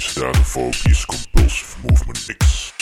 misdadenfobie 0.00 0.90
is 0.90 1.04
compulsive 1.04 1.76
movement 1.84 2.28
niks. 2.28 2.72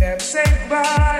Never 0.00 0.20
say 0.20 0.44
goodbye. 0.44 1.19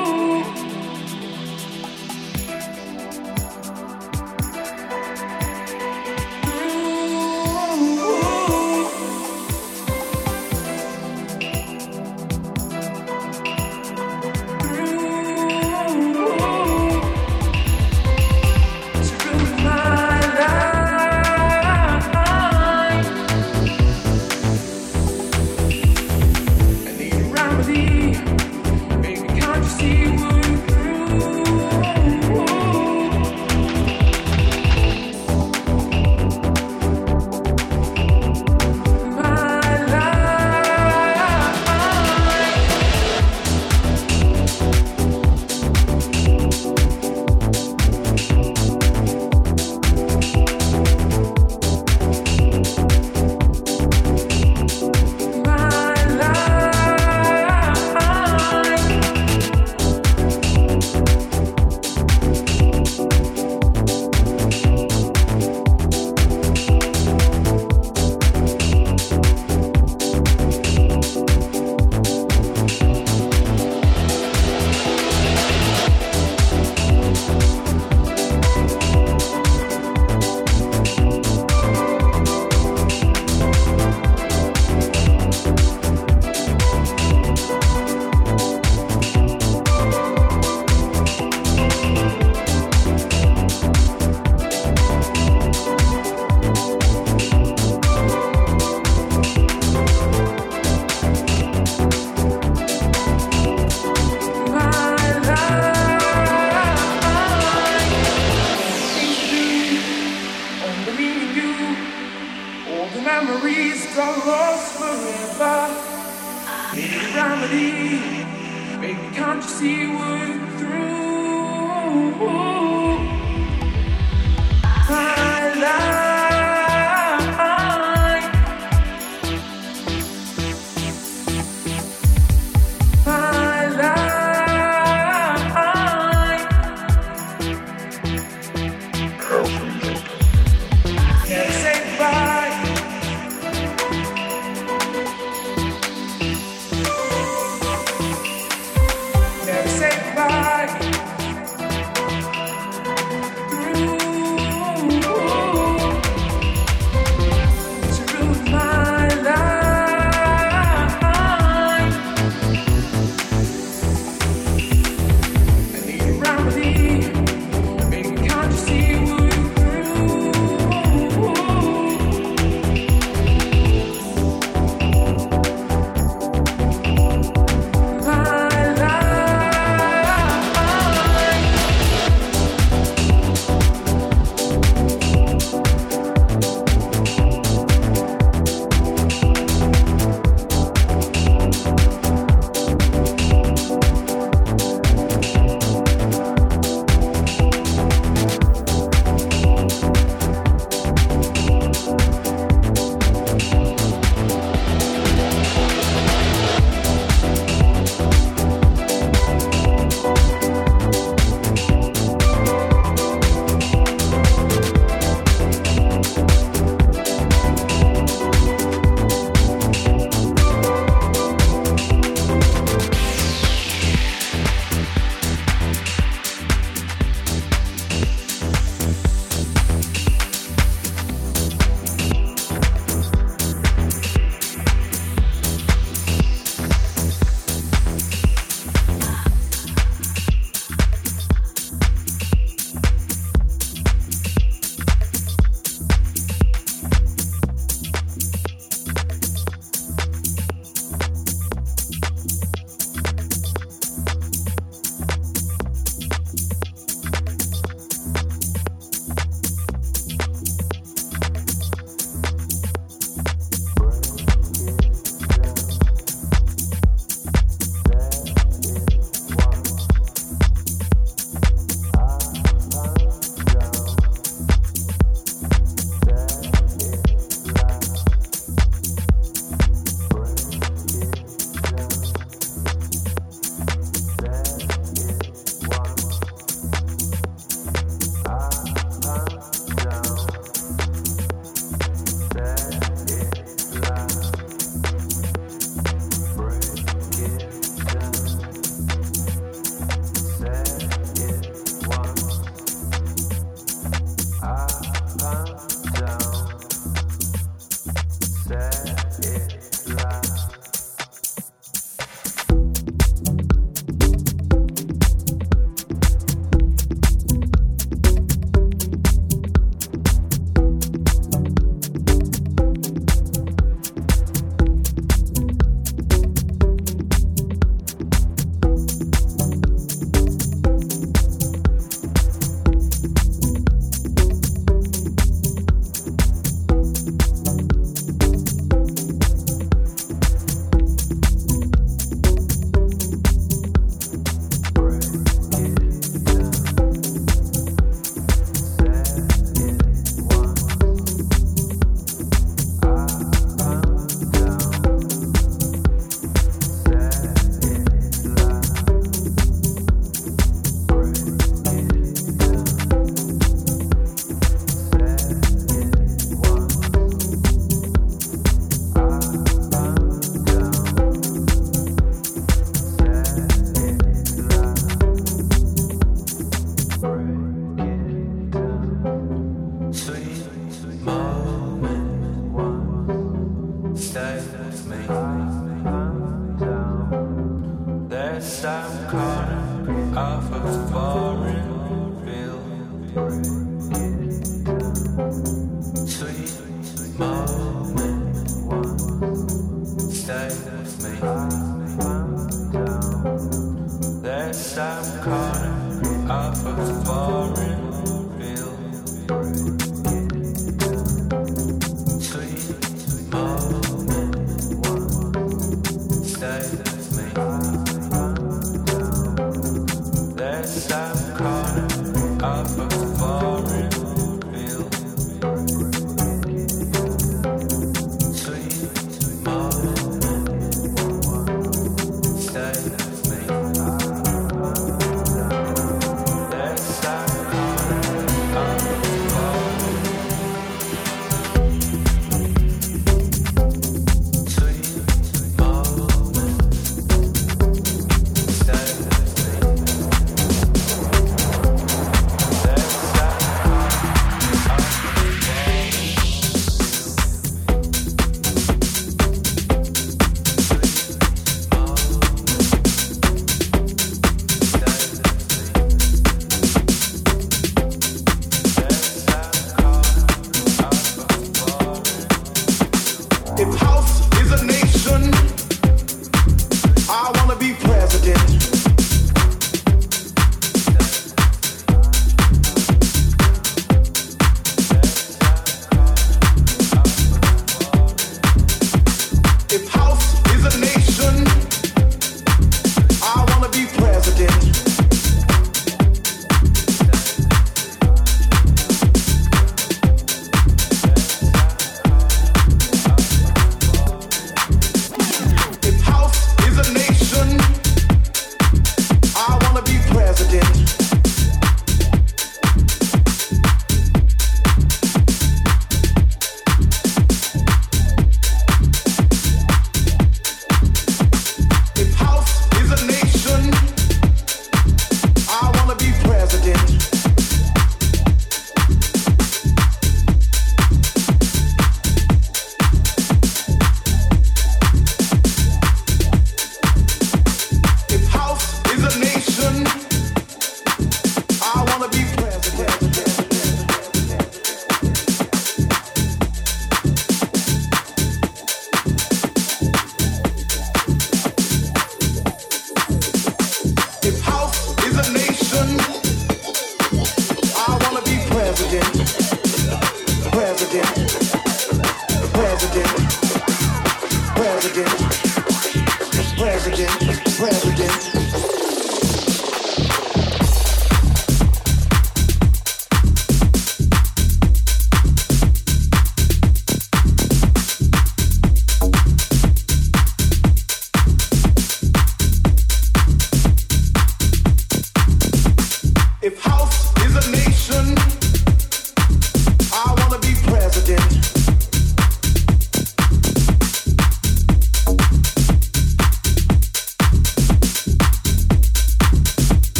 If 305.31 305.70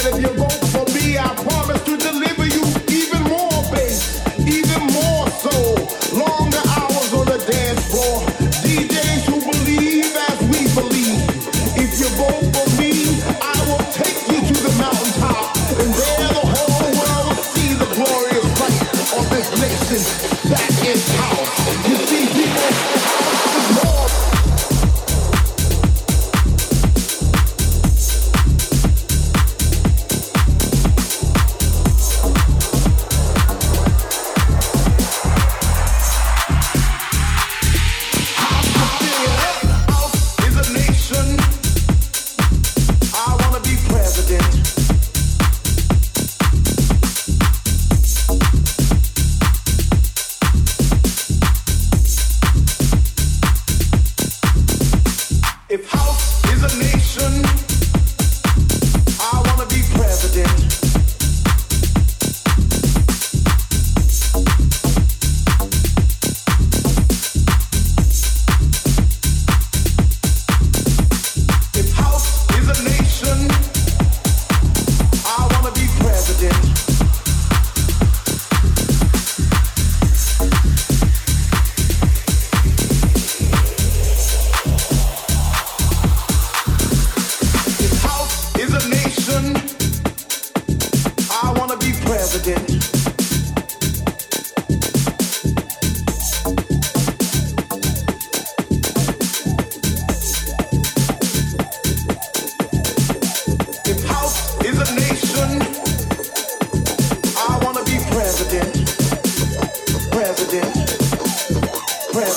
interview 0.00 0.39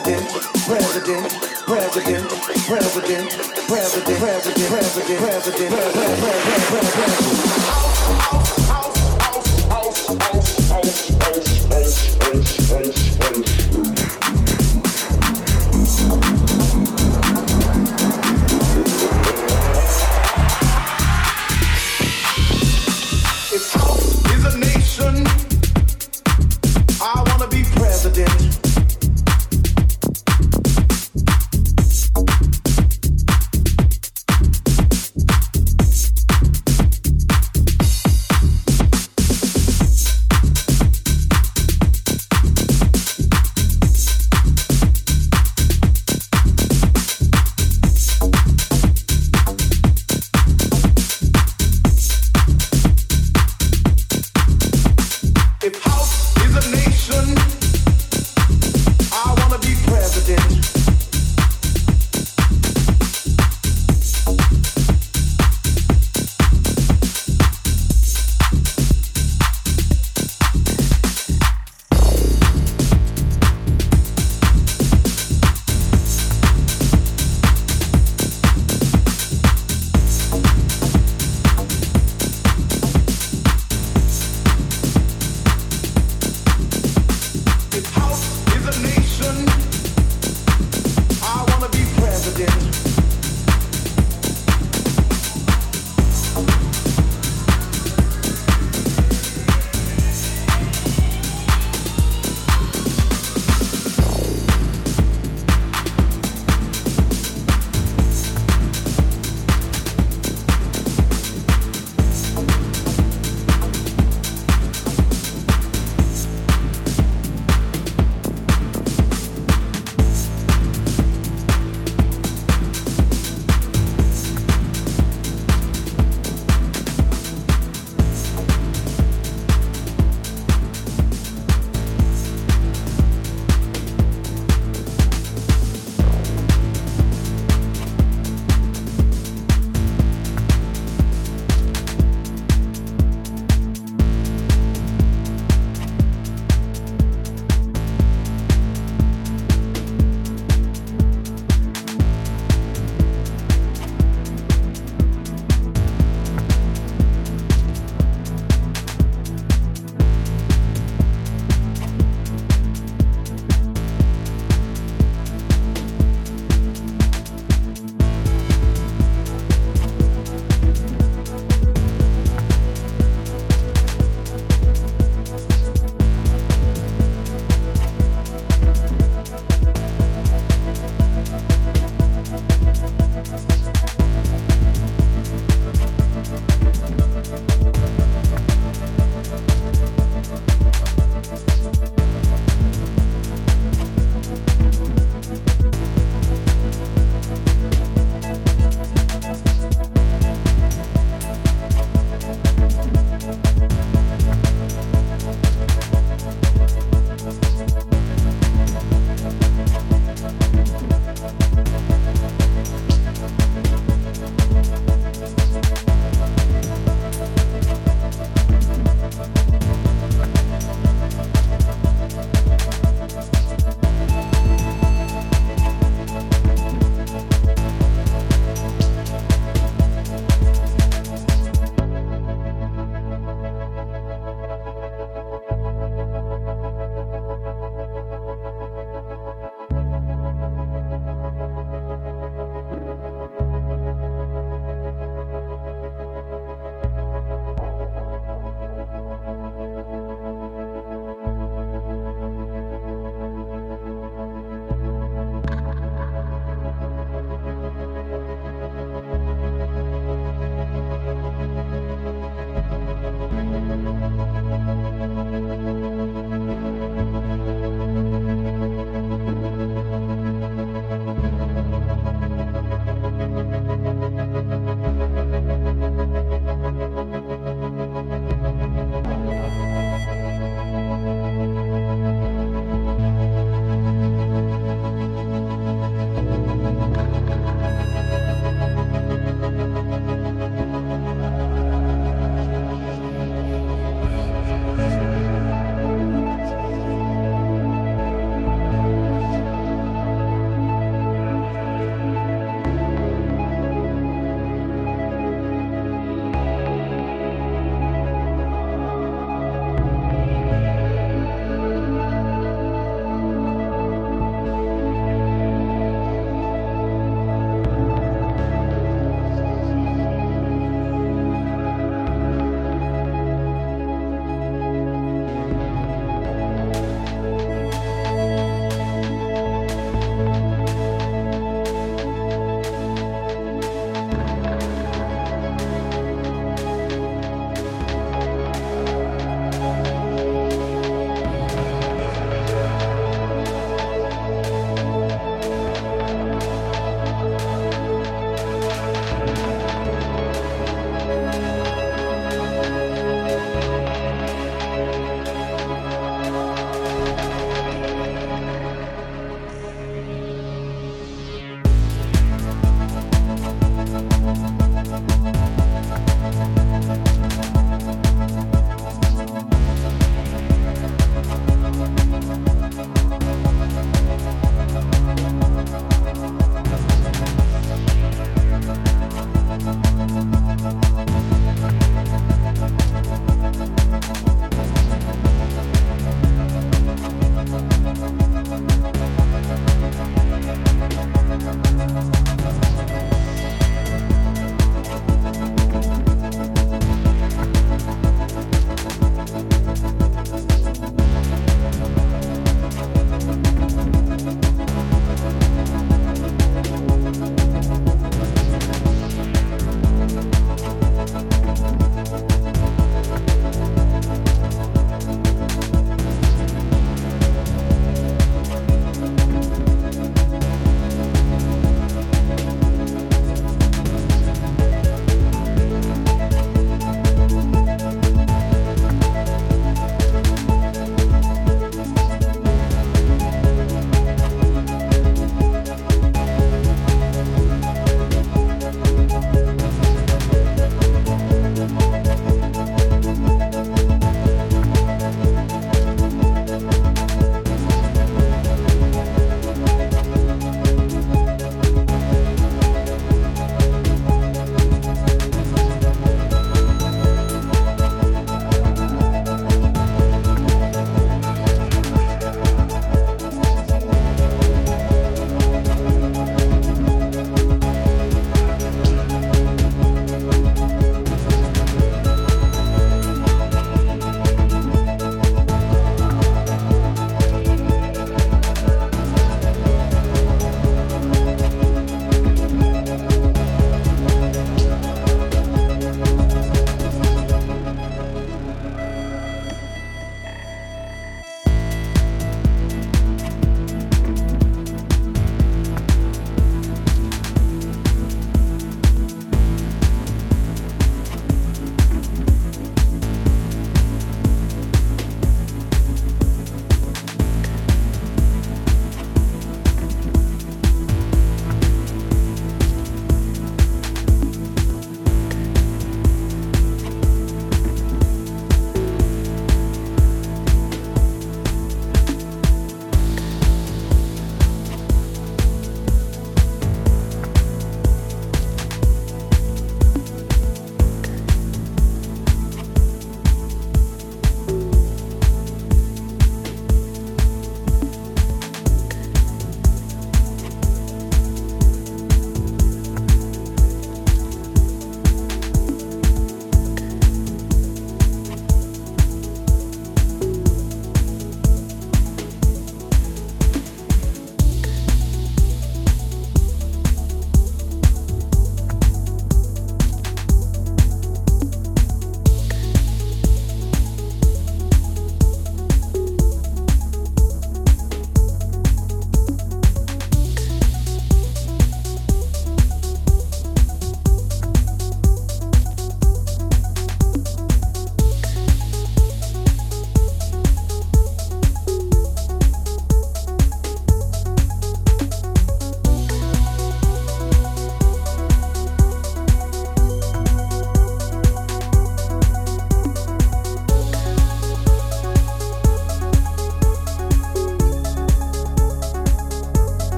president, 0.00 0.28
president, 0.66 1.30
president, 1.66 2.28
president, 2.66 2.66
president, 2.66 3.30
president, 3.68 4.18
president, 4.18 4.68
president, 4.68 5.20
president, 5.20 5.70
president, 5.70 6.90
president. 6.90 7.43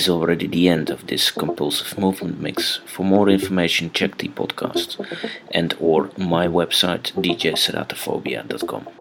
Is 0.00 0.08
already 0.08 0.46
the 0.46 0.66
end 0.66 0.88
of 0.88 1.08
this 1.08 1.30
compulsive 1.30 1.98
movement 1.98 2.40
mix. 2.40 2.80
For 2.86 3.04
more 3.04 3.28
information, 3.28 3.92
check 3.92 4.16
the 4.16 4.28
podcast 4.28 4.96
and 5.50 5.74
or 5.78 6.08
my 6.16 6.46
website 6.48 7.12
djsedatophobia.com. 7.22 8.99